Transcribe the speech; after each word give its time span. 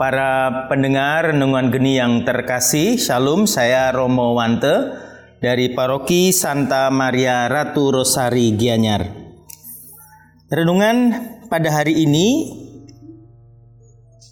Para 0.00 0.64
pendengar 0.72 1.28
renungan 1.28 1.68
geni 1.68 2.00
yang 2.00 2.24
terkasih, 2.24 2.96
Shalom, 2.96 3.44
saya 3.44 3.92
Romo 3.92 4.32
Wante 4.32 4.96
dari 5.44 5.76
Paroki 5.76 6.32
Santa 6.32 6.88
Maria 6.88 7.44
Ratu 7.52 7.92
Rosari 7.92 8.56
Gianyar. 8.56 9.04
Renungan 10.48 10.96
pada 11.52 11.68
hari 11.68 12.00
ini 12.08 12.48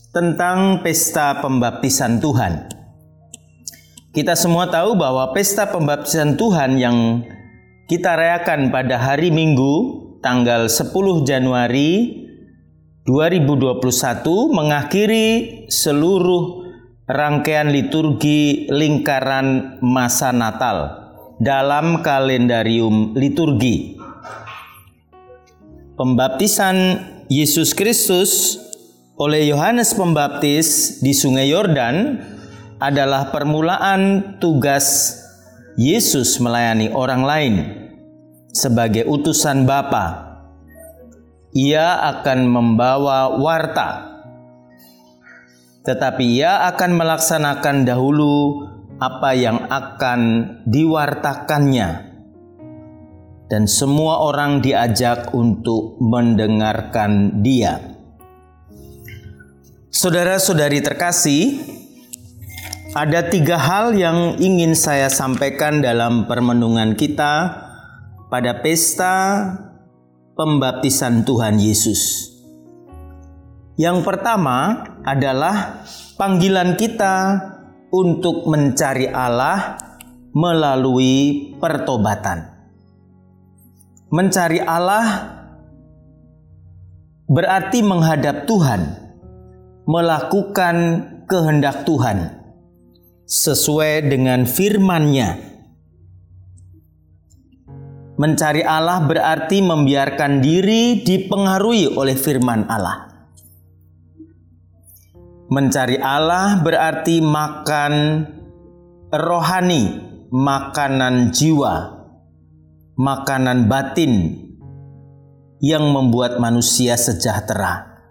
tentang 0.08 0.80
pesta 0.80 1.36
pembaptisan 1.44 2.16
Tuhan. 2.16 2.72
Kita 4.16 4.40
semua 4.40 4.72
tahu 4.72 4.96
bahwa 4.96 5.36
pesta 5.36 5.68
pembaptisan 5.68 6.40
Tuhan 6.40 6.80
yang 6.80 7.28
kita 7.92 8.16
rayakan 8.16 8.72
pada 8.72 8.96
hari 8.96 9.28
Minggu 9.28 10.16
tanggal 10.24 10.64
10 10.64 11.28
Januari 11.28 12.24
2021 13.08 14.52
mengakhiri 14.52 15.26
seluruh 15.72 16.68
rangkaian 17.08 17.72
liturgi 17.72 18.68
lingkaran 18.68 19.80
masa 19.80 20.28
Natal 20.28 21.08
dalam 21.40 22.04
kalendarium 22.04 23.16
liturgi. 23.16 23.96
Pembaptisan 25.96 27.00
Yesus 27.32 27.72
Kristus 27.72 28.60
oleh 29.16 29.48
Yohanes 29.48 29.96
Pembaptis 29.96 31.00
di 31.00 31.16
Sungai 31.16 31.48
Yordan 31.48 32.20
adalah 32.76 33.32
permulaan 33.32 34.36
tugas 34.36 35.16
Yesus 35.80 36.36
melayani 36.44 36.92
orang 36.92 37.24
lain 37.24 37.54
sebagai 38.52 39.08
utusan 39.08 39.64
Bapa 39.64 40.27
ia 41.58 42.06
akan 42.14 42.46
membawa 42.46 43.34
warta, 43.34 44.22
tetapi 45.82 46.38
ia 46.38 46.70
akan 46.70 46.94
melaksanakan 46.94 47.82
dahulu 47.82 48.62
apa 49.02 49.34
yang 49.34 49.66
akan 49.66 50.20
diwartakannya, 50.70 51.88
dan 53.50 53.66
semua 53.66 54.22
orang 54.22 54.62
diajak 54.62 55.34
untuk 55.34 55.98
mendengarkan 55.98 57.42
Dia. 57.42 57.98
Saudara-saudari 59.90 60.78
terkasih, 60.78 61.58
ada 62.94 63.26
tiga 63.26 63.58
hal 63.58 63.98
yang 63.98 64.38
ingin 64.38 64.78
saya 64.78 65.10
sampaikan 65.10 65.82
dalam 65.82 66.30
permenungan 66.30 66.94
kita 66.94 67.66
pada 68.30 68.62
pesta 68.62 69.14
pembaptisan 70.38 71.26
Tuhan 71.26 71.58
Yesus. 71.58 72.30
Yang 73.74 74.06
pertama 74.06 74.86
adalah 75.02 75.82
panggilan 76.14 76.78
kita 76.78 77.42
untuk 77.90 78.46
mencari 78.46 79.10
Allah 79.10 79.82
melalui 80.30 81.50
pertobatan. 81.58 82.54
Mencari 84.14 84.62
Allah 84.62 85.34
berarti 87.26 87.82
menghadap 87.82 88.46
Tuhan, 88.46 88.94
melakukan 89.90 90.76
kehendak 91.26 91.82
Tuhan 91.82 92.38
sesuai 93.26 94.06
dengan 94.06 94.46
firman-Nya 94.46 95.57
Mencari 98.18 98.66
Allah 98.66 98.98
berarti 99.06 99.62
membiarkan 99.62 100.42
diri 100.42 101.06
dipengaruhi 101.06 101.94
oleh 101.94 102.18
firman 102.18 102.66
Allah. 102.66 103.14
Mencari 105.54 106.02
Allah 106.02 106.58
berarti 106.58 107.22
makan 107.22 107.94
rohani, 109.14 110.02
makanan 110.34 111.30
jiwa, 111.30 111.74
makanan 112.98 113.70
batin 113.70 114.34
yang 115.62 115.86
membuat 115.86 116.42
manusia 116.42 116.98
sejahtera. 116.98 118.02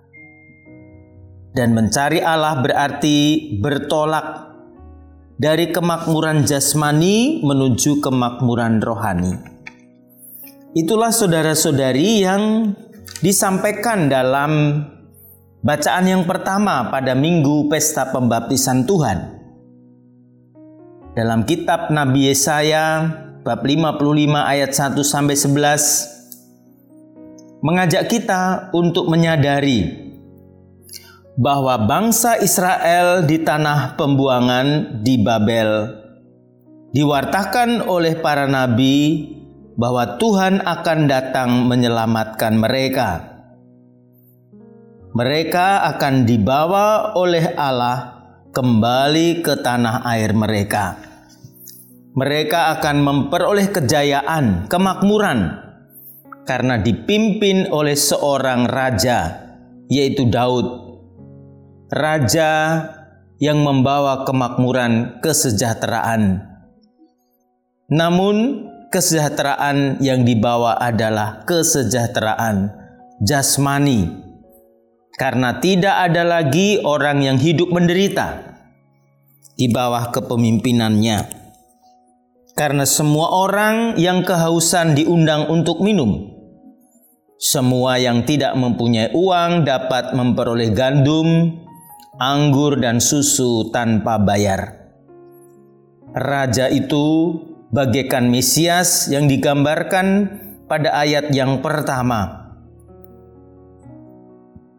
Dan 1.52 1.76
mencari 1.76 2.24
Allah 2.24 2.64
berarti 2.64 3.60
bertolak 3.60 4.56
dari 5.36 5.68
kemakmuran 5.68 6.48
jasmani 6.48 7.44
menuju 7.44 8.00
kemakmuran 8.00 8.80
rohani. 8.80 9.57
Itulah 10.78 11.10
saudara-saudari 11.10 12.22
yang 12.22 12.70
disampaikan 13.26 14.06
dalam 14.06 14.86
bacaan 15.66 16.06
yang 16.06 16.22
pertama 16.30 16.94
pada 16.94 17.18
minggu 17.18 17.66
pesta 17.66 18.14
pembaptisan 18.14 18.86
Tuhan. 18.86 19.42
Dalam 21.18 21.50
kitab 21.50 21.90
Nabi 21.90 22.30
Yesaya 22.30 23.10
bab 23.42 23.66
55 23.66 24.06
ayat 24.38 24.70
1 24.70 25.02
sampai 25.02 25.34
11 25.34 27.66
mengajak 27.66 28.06
kita 28.06 28.70
untuk 28.70 29.10
menyadari 29.10 30.14
bahwa 31.42 31.90
bangsa 31.90 32.38
Israel 32.38 33.26
di 33.26 33.42
tanah 33.42 33.98
pembuangan 33.98 35.02
di 35.02 35.26
Babel 35.26 35.90
diwartakan 36.94 37.90
oleh 37.90 38.14
para 38.22 38.46
nabi 38.46 39.34
bahwa 39.78 40.18
Tuhan 40.18 40.66
akan 40.66 41.00
datang 41.06 41.70
menyelamatkan 41.70 42.58
mereka. 42.58 43.10
Mereka 45.14 45.86
akan 45.96 46.26
dibawa 46.26 47.14
oleh 47.14 47.54
Allah 47.54 48.18
kembali 48.52 49.46
ke 49.46 49.62
tanah 49.62 50.02
air 50.10 50.34
mereka. 50.34 50.98
Mereka 52.18 52.74
akan 52.78 52.98
memperoleh 53.06 53.70
kejayaan, 53.70 54.66
kemakmuran, 54.66 55.62
karena 56.50 56.82
dipimpin 56.82 57.70
oleh 57.70 57.94
seorang 57.94 58.66
raja, 58.66 59.46
yaitu 59.86 60.26
Daud, 60.26 60.66
raja 61.94 62.82
yang 63.38 63.62
membawa 63.62 64.26
kemakmuran, 64.26 65.22
kesejahteraan. 65.22 66.42
Namun, 67.94 68.67
kesejahteraan 68.90 70.00
yang 70.00 70.24
dibawa 70.24 70.80
adalah 70.80 71.44
kesejahteraan 71.44 72.72
jasmani, 73.24 74.08
karena 75.18 75.58
tidak 75.58 75.96
ada 76.12 76.24
lagi 76.24 76.78
orang 76.86 77.26
yang 77.26 77.38
hidup 77.42 77.74
menderita 77.74 78.58
di 79.58 79.66
bawah 79.68 80.14
kepemimpinannya. 80.14 81.50
Karena 82.58 82.90
semua 82.90 83.30
orang 83.38 84.02
yang 84.02 84.26
kehausan 84.26 84.98
diundang 84.98 85.46
untuk 85.46 85.78
minum. 85.78 86.34
Semua 87.38 88.02
yang 88.02 88.26
tidak 88.26 88.58
mempunyai 88.58 89.14
uang 89.14 89.62
dapat 89.62 90.18
memperoleh 90.18 90.74
gandum, 90.74 91.54
anggur, 92.18 92.82
dan 92.82 92.98
susu 92.98 93.70
tanpa 93.70 94.18
bayar. 94.18 94.90
Raja 96.18 96.66
itu 96.74 97.38
bagaikan 97.72 98.32
Mesias 98.32 99.12
yang 99.12 99.28
digambarkan 99.28 100.08
pada 100.68 100.96
ayat 100.96 101.32
yang 101.36 101.60
pertama. 101.60 102.48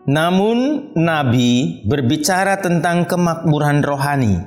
Namun, 0.09 0.91
Nabi 0.97 1.84
berbicara 1.84 2.56
tentang 2.65 3.04
kemakmuran 3.04 3.84
rohani. 3.84 4.41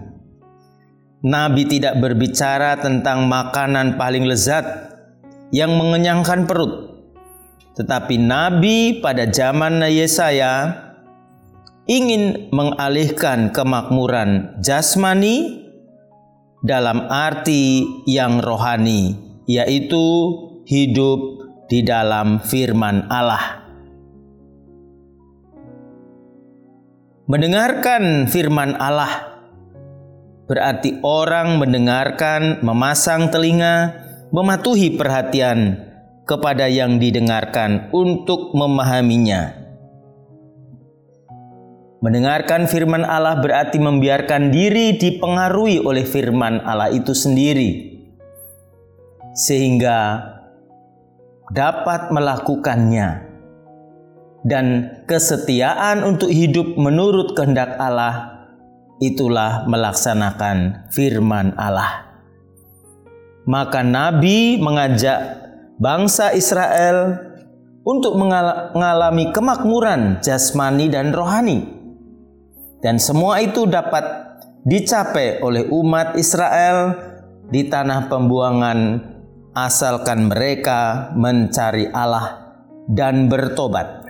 Nabi 1.21 1.69
tidak 1.69 2.01
berbicara 2.01 2.81
tentang 2.81 3.29
makanan 3.29 3.93
paling 3.93 4.25
lezat 4.25 4.65
yang 5.53 5.77
mengenyangkan 5.77 6.49
perut, 6.49 6.97
tetapi 7.77 8.17
Nabi 8.17 9.05
pada 9.05 9.29
zaman 9.29 9.85
Yesaya 9.85 10.73
ingin 11.85 12.49
mengalihkan 12.49 13.53
kemakmuran 13.53 14.57
jasmani 14.65 15.60
dalam 16.61 17.09
arti 17.09 17.85
yang 18.05 18.37
rohani, 18.41 19.17
yaitu 19.49 20.05
hidup 20.65 21.19
di 21.65 21.81
dalam 21.81 22.41
firman 22.41 23.09
Allah. 23.09 23.65
Mendengarkan 27.25 28.27
firman 28.29 28.77
Allah 28.77 29.31
berarti 30.51 30.99
orang 30.99 31.63
mendengarkan, 31.63 32.59
memasang 32.59 33.31
telinga, 33.31 33.95
mematuhi 34.35 34.99
perhatian 34.99 35.79
kepada 36.27 36.67
yang 36.67 36.99
didengarkan 36.99 37.87
untuk 37.95 38.51
memahaminya. 38.51 39.60
Mendengarkan 42.01 42.65
firman 42.65 43.05
Allah 43.05 43.37
berarti 43.37 43.77
membiarkan 43.77 44.49
diri 44.49 44.97
dipengaruhi 44.97 45.85
oleh 45.85 46.01
firman 46.01 46.57
Allah 46.65 46.89
itu 46.89 47.13
sendiri, 47.13 48.01
sehingga 49.37 50.17
dapat 51.53 52.09
melakukannya. 52.09 53.31
dan 54.41 54.97
kesetiaan 55.05 56.01
untuk 56.01 56.33
hidup 56.33 56.73
menurut 56.73 57.37
kehendak 57.37 57.77
Allah 57.77 58.41
itulah 59.01 59.65
melaksanakan 59.69 60.89
firman 60.89 61.53
Allah. 61.57 62.09
Maka 63.45 63.81
Nabi 63.81 64.61
mengajak 64.61 65.49
bangsa 65.81 66.33
Israel 66.37 67.17
untuk 67.81 68.13
mengalami 68.17 69.33
kemakmuran 69.33 70.21
jasmani 70.21 70.89
dan 70.89 71.09
rohani. 71.09 71.80
Dan 72.81 72.97
semua 72.97 73.37
itu 73.45 73.69
dapat 73.69 74.03
dicapai 74.65 75.41
oleh 75.45 75.69
umat 75.69 76.17
Israel 76.17 76.97
di 77.53 77.69
tanah 77.69 78.09
pembuangan 78.09 78.79
asalkan 79.53 80.31
mereka 80.31 81.13
mencari 81.13 81.89
Allah 81.93 82.57
dan 82.89 83.29
bertobat. 83.29 84.01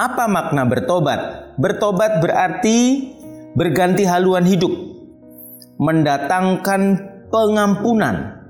Apa 0.00 0.24
makna 0.26 0.64
bertobat? 0.64 1.52
Bertobat 1.60 2.24
berarti 2.24 3.12
berganti 3.52 4.08
haluan 4.08 4.48
hidup, 4.48 4.72
mendatangkan 5.76 6.82
pengampunan, 7.28 8.40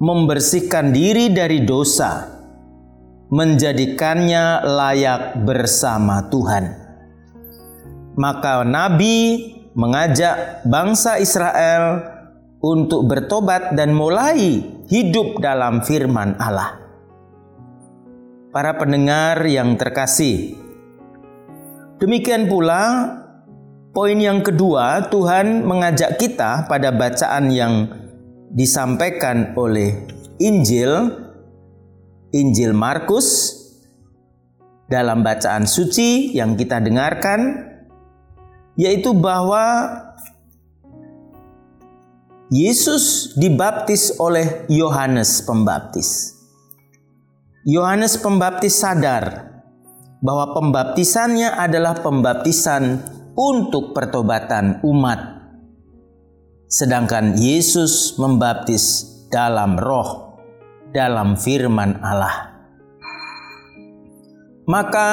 membersihkan 0.00 0.96
diri 0.96 1.28
dari 1.36 1.68
dosa, 1.68 2.32
menjadikannya 3.28 4.64
layak 4.64 5.44
bersama 5.44 6.32
Tuhan. 6.32 6.79
Maka 8.20 8.68
Nabi 8.68 9.48
mengajak 9.72 10.60
bangsa 10.68 11.16
Israel 11.16 12.04
untuk 12.60 13.08
bertobat 13.08 13.72
dan 13.72 13.96
mulai 13.96 14.60
hidup 14.92 15.40
dalam 15.40 15.80
firman 15.80 16.36
Allah. 16.36 16.76
Para 18.52 18.76
pendengar 18.76 19.40
yang 19.48 19.78
terkasih, 19.80 20.52
demikian 21.96 22.44
pula 22.44 23.08
poin 23.96 24.18
yang 24.20 24.44
kedua, 24.44 25.08
Tuhan 25.08 25.64
mengajak 25.64 26.20
kita 26.20 26.68
pada 26.68 26.92
bacaan 26.92 27.48
yang 27.48 27.88
disampaikan 28.52 29.56
oleh 29.56 29.96
Injil 30.36 31.14
Injil 32.36 32.76
Markus 32.76 33.56
dalam 34.90 35.22
bacaan 35.22 35.70
suci 35.70 36.34
yang 36.34 36.58
kita 36.58 36.82
dengarkan 36.82 37.69
yaitu 38.80 39.12
bahwa 39.12 39.92
Yesus 42.48 43.36
dibaptis 43.36 44.16
oleh 44.16 44.64
Yohanes 44.72 45.44
Pembaptis. 45.44 46.34
Yohanes 47.68 48.16
Pembaptis 48.16 48.80
sadar 48.80 49.52
bahwa 50.24 50.56
pembaptisannya 50.56 51.60
adalah 51.60 52.00
pembaptisan 52.00 53.04
untuk 53.36 53.92
pertobatan 53.92 54.80
umat. 54.82 55.44
Sedangkan 56.66 57.36
Yesus 57.36 58.16
membaptis 58.16 59.04
dalam 59.28 59.76
roh 59.76 60.40
dalam 60.90 61.38
firman 61.38 62.02
Allah. 62.02 62.50
Maka 64.66 65.08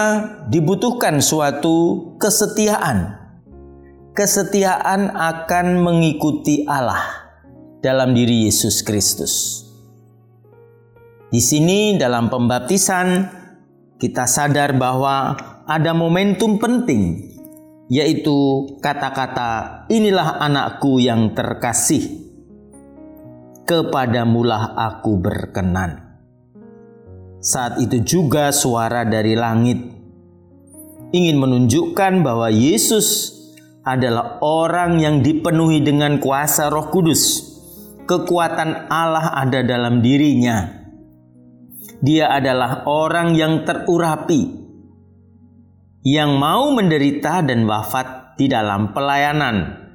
dibutuhkan 0.49 1.17
suatu 1.21 2.13
kesetiaan. 2.21 3.16
Kesetiaan 4.17 5.13
akan 5.13 5.77
mengikuti 5.77 6.65
Allah 6.65 7.29
dalam 7.85 8.17
diri 8.17 8.49
Yesus 8.49 8.81
Kristus. 8.81 9.61
Di 11.29 11.37
sini 11.37 12.01
dalam 12.01 12.25
pembaptisan 12.25 13.29
kita 14.01 14.25
sadar 14.25 14.73
bahwa 14.73 15.37
ada 15.69 15.93
momentum 15.93 16.57
penting 16.57 17.29
yaitu 17.93 18.65
kata-kata 18.81 19.85
inilah 19.93 20.41
anakku 20.41 20.97
yang 20.97 21.37
terkasih 21.37 22.01
kepadamulah 23.69 24.73
aku 24.73 25.13
berkenan. 25.21 26.17
Saat 27.37 27.77
itu 27.85 28.01
juga 28.01 28.49
suara 28.49 29.05
dari 29.05 29.37
langit 29.37 29.77
ingin 31.13 31.37
menunjukkan 31.37 32.25
bahwa 32.25 32.49
Yesus 32.49 33.36
adalah 33.87 34.43
orang 34.43 34.99
yang 34.99 35.23
dipenuhi 35.23 35.79
dengan 35.79 36.19
kuasa 36.19 36.67
Roh 36.67 36.91
Kudus. 36.91 37.47
Kekuatan 38.03 38.91
Allah 38.91 39.31
ada 39.39 39.63
dalam 39.63 40.03
dirinya. 40.03 40.67
Dia 42.03 42.35
adalah 42.35 42.85
orang 42.85 43.33
yang 43.33 43.65
terurapi, 43.65 44.41
yang 46.05 46.35
mau 46.37 46.69
menderita 46.75 47.41
dan 47.41 47.65
wafat 47.65 48.37
di 48.37 48.45
dalam 48.51 48.93
pelayanan. 48.93 49.87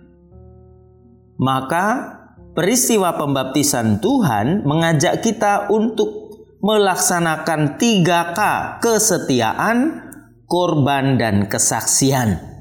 Maka 1.38 1.86
peristiwa 2.52 3.14
pembaptisan 3.16 4.02
Tuhan 4.02 4.66
mengajak 4.66 5.22
kita 5.22 5.70
untuk 5.70 6.36
melaksanakan 6.62 7.78
3K 7.78 8.40
kesetiaan, 8.82 9.78
korban, 10.46 11.16
dan 11.16 11.46
kesaksian. 11.48 12.51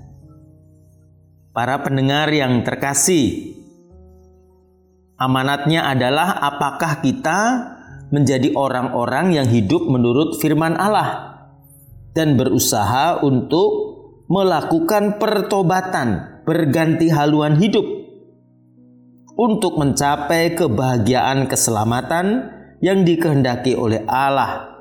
Para 1.52 1.84
pendengar 1.84 2.32
yang 2.32 2.64
terkasih, 2.64 3.60
amanatnya 5.20 5.84
adalah 5.84 6.40
apakah 6.40 7.04
kita 7.04 7.40
menjadi 8.08 8.56
orang-orang 8.56 9.36
yang 9.36 9.52
hidup 9.52 9.84
menurut 9.84 10.40
firman 10.40 10.80
Allah 10.80 11.44
dan 12.16 12.40
berusaha 12.40 13.20
untuk 13.20 13.92
melakukan 14.32 15.20
pertobatan, 15.20 16.40
berganti 16.48 17.12
haluan 17.12 17.60
hidup 17.60 17.84
untuk 19.36 19.76
mencapai 19.76 20.56
kebahagiaan 20.56 21.52
keselamatan 21.52 22.48
yang 22.80 23.04
dikehendaki 23.04 23.76
oleh 23.76 24.08
Allah, 24.08 24.72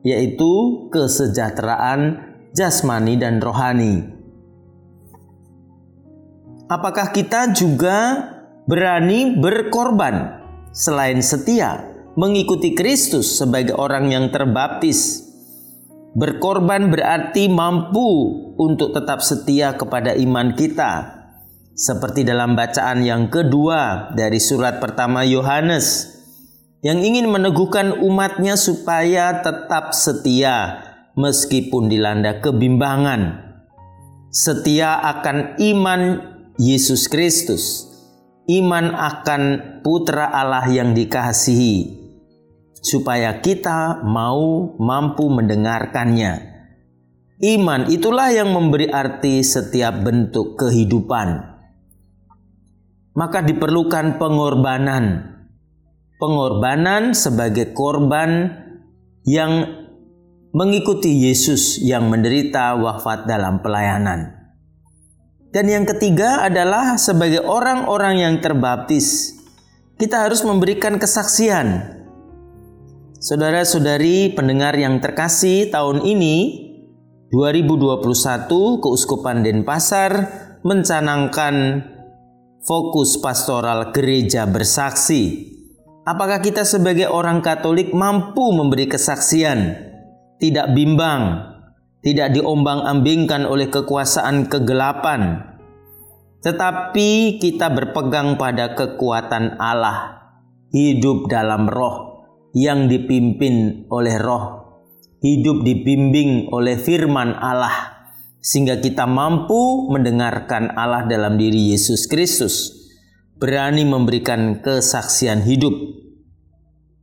yaitu 0.00 0.88
kesejahteraan 0.88 2.24
jasmani 2.56 3.20
dan 3.20 3.36
rohani. 3.44 4.15
Apakah 6.66 7.14
kita 7.14 7.54
juga 7.54 8.26
berani 8.66 9.38
berkorban 9.38 10.42
selain 10.74 11.22
setia 11.22 11.86
mengikuti 12.18 12.74
Kristus 12.74 13.38
sebagai 13.38 13.78
orang 13.78 14.10
yang 14.10 14.34
terbaptis? 14.34 15.22
Berkorban 16.18 16.90
berarti 16.90 17.46
mampu 17.46 18.10
untuk 18.58 18.90
tetap 18.90 19.22
setia 19.22 19.78
kepada 19.78 20.18
iman 20.18 20.58
kita 20.58 21.22
seperti 21.78 22.26
dalam 22.26 22.58
bacaan 22.58 23.06
yang 23.06 23.30
kedua 23.30 24.10
dari 24.18 24.42
surat 24.42 24.82
pertama 24.82 25.22
Yohanes 25.22 26.18
yang 26.82 26.98
ingin 26.98 27.30
meneguhkan 27.30 28.02
umatnya 28.02 28.58
supaya 28.58 29.38
tetap 29.38 29.94
setia 29.94 30.82
meskipun 31.14 31.86
dilanda 31.86 32.42
kebimbangan. 32.42 33.46
Setia 34.34 34.98
akan 34.98 35.62
iman 35.62 36.00
Yesus 36.56 37.08
Kristus, 37.08 37.88
iman 38.48 38.92
akan 38.92 39.42
Putra 39.80 40.32
Allah 40.32 40.64
yang 40.68 40.92
dikasihi, 40.96 41.96
supaya 42.80 43.40
kita 43.44 44.04
mau 44.04 44.76
mampu 44.80 45.28
mendengarkannya. 45.32 46.56
Iman 47.40 47.92
itulah 47.92 48.32
yang 48.32 48.52
memberi 48.52 48.88
arti 48.88 49.44
setiap 49.44 50.00
bentuk 50.00 50.56
kehidupan 50.56 51.56
maka 53.16 53.40
diperlukan 53.40 54.20
pengorbanan. 54.20 55.34
Pengorbanan 56.20 57.16
sebagai 57.16 57.72
korban 57.72 58.52
yang 59.24 59.84
mengikuti 60.52 61.28
Yesus 61.28 61.80
yang 61.80 62.12
menderita 62.12 62.76
wafat 62.76 63.24
dalam 63.24 63.60
pelayanan. 63.64 64.35
Dan 65.56 65.72
yang 65.72 65.88
ketiga 65.88 66.44
adalah 66.44 67.00
sebagai 67.00 67.40
orang-orang 67.40 68.20
yang 68.20 68.34
terbaptis, 68.44 69.40
kita 69.96 70.28
harus 70.28 70.44
memberikan 70.44 71.00
kesaksian. 71.00 71.96
Saudara-saudari 73.16 74.36
pendengar 74.36 74.76
yang 74.76 75.00
terkasih, 75.00 75.72
tahun 75.72 76.04
ini 76.04 76.36
2021 77.32 78.84
Keuskupan 78.84 79.40
Denpasar 79.40 80.12
mencanangkan 80.60 81.88
fokus 82.60 83.16
pastoral 83.16 83.96
gereja 83.96 84.44
bersaksi. 84.44 85.56
Apakah 86.04 86.44
kita 86.44 86.68
sebagai 86.68 87.08
orang 87.08 87.40
Katolik 87.40 87.96
mampu 87.96 88.52
memberi 88.52 88.92
kesaksian, 88.92 89.72
tidak 90.36 90.76
bimbang, 90.76 91.55
tidak 92.06 92.38
diombang-ambingkan 92.38 93.50
oleh 93.50 93.66
kekuasaan 93.66 94.46
kegelapan, 94.46 95.42
tetapi 96.38 97.42
kita 97.42 97.66
berpegang 97.74 98.38
pada 98.38 98.78
kekuatan 98.78 99.58
Allah, 99.58 100.22
hidup 100.70 101.26
dalam 101.26 101.66
roh 101.66 102.22
yang 102.54 102.86
dipimpin 102.86 103.90
oleh 103.90 104.22
roh, 104.22 104.44
hidup 105.18 105.66
dibimbing 105.66 106.46
oleh 106.54 106.78
firman 106.78 107.34
Allah 107.34 107.98
sehingga 108.38 108.78
kita 108.78 109.10
mampu 109.10 109.90
mendengarkan 109.90 110.78
Allah 110.78 111.10
dalam 111.10 111.34
diri 111.34 111.74
Yesus 111.74 112.06
Kristus, 112.06 112.70
berani 113.34 113.82
memberikan 113.82 114.62
kesaksian 114.62 115.42
hidup. 115.42 115.74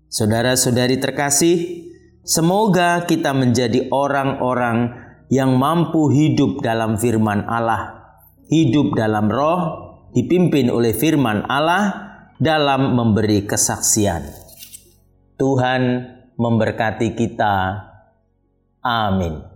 Saudara-saudari 0.07 0.95
terkasih, 1.03 1.91
semoga 2.23 3.03
kita 3.05 3.35
menjadi 3.35 3.91
orang-orang 3.91 5.03
yang 5.29 5.55
mampu 5.55 6.09
hidup 6.09 6.63
dalam 6.63 6.97
firman 6.97 7.45
Allah, 7.45 8.15
hidup 8.49 8.97
dalam 8.97 9.29
roh, 9.29 9.61
dipimpin 10.15 10.73
oleh 10.73 10.95
firman 10.95 11.45
Allah 11.45 12.13
dalam 12.39 12.97
memberi 12.97 13.45
kesaksian. 13.45 14.23
Tuhan 15.37 15.81
memberkati 16.37 17.13
kita. 17.13 17.55
Amin. 18.83 19.52